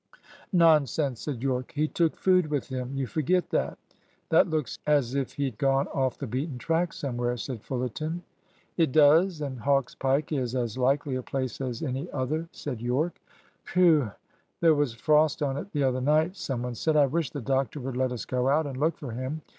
"Nonsense!" 0.53 1.21
said 1.21 1.43
Yorke. 1.43 1.73
"He 1.73 1.87
took 1.87 2.15
food 2.17 2.47
with 2.49 2.69
him. 2.69 2.91
You 2.95 3.05
forget 3.05 3.51
that." 3.51 3.77
"That 4.29 4.49
looks 4.49 4.79
as 4.87 5.13
if 5.13 5.33
he'd 5.33 5.59
gone 5.59 5.87
off 5.89 6.17
the 6.17 6.25
beaten 6.25 6.57
track 6.57 6.91
somewhere," 6.91 7.37
said 7.37 7.61
Fullerton. 7.61 8.23
"It 8.77 8.91
does 8.91 9.41
and 9.41 9.59
Hawk's 9.59 9.93
Pike 9.93 10.31
is 10.31 10.55
as 10.55 10.75
likely 10.75 11.17
a 11.17 11.21
place 11.21 11.61
as 11.61 11.83
any 11.83 12.09
other," 12.11 12.49
said 12.51 12.81
Yorke. 12.81 13.21
"Whew! 13.75 14.09
there 14.59 14.73
was 14.73 14.93
frost 14.95 15.43
on 15.43 15.55
it 15.55 15.71
the 15.71 15.83
other 15.83 16.01
night," 16.01 16.35
some 16.35 16.63
one 16.63 16.73
said. 16.73 16.97
"I 16.97 17.05
wish 17.05 17.29
the 17.29 17.39
doctor 17.39 17.79
would 17.81 17.95
let 17.95 18.11
us 18.11 18.25
go 18.25 18.49
out 18.49 18.65
and 18.65 18.77
look 18.77 18.97
for 18.97 19.11
him. 19.11 19.43